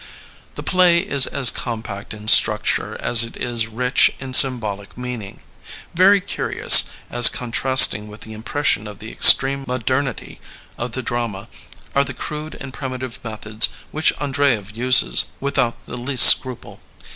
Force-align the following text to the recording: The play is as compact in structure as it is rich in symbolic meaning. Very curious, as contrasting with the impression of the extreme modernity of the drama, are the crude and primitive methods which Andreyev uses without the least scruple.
The 0.55 0.63
play 0.63 0.97
is 0.97 1.27
as 1.27 1.51
compact 1.51 2.11
in 2.11 2.27
structure 2.27 2.97
as 2.99 3.23
it 3.23 3.37
is 3.37 3.67
rich 3.67 4.09
in 4.19 4.33
symbolic 4.33 4.97
meaning. 4.97 5.41
Very 5.93 6.19
curious, 6.19 6.85
as 7.11 7.29
contrasting 7.29 8.07
with 8.07 8.21
the 8.21 8.33
impression 8.33 8.87
of 8.87 8.97
the 8.97 9.11
extreme 9.11 9.63
modernity 9.67 10.41
of 10.75 10.93
the 10.93 11.03
drama, 11.03 11.49
are 11.93 12.03
the 12.03 12.15
crude 12.15 12.57
and 12.59 12.73
primitive 12.73 13.23
methods 13.23 13.69
which 13.91 14.11
Andreyev 14.19 14.75
uses 14.75 15.25
without 15.39 15.85
the 15.85 15.97
least 15.97 16.25
scruple. 16.25 16.81